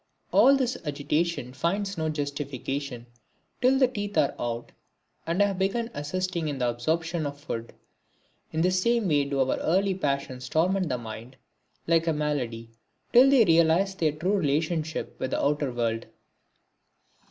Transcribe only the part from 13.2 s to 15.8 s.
they realise their true relationship with the outer